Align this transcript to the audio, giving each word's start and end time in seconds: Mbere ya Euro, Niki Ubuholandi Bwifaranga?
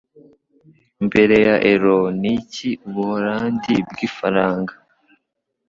Mbere 1.05 1.35
ya 1.47 1.55
Euro, 1.71 1.95
Niki 2.21 2.69
Ubuholandi 2.87 3.73
Bwifaranga? 3.89 4.73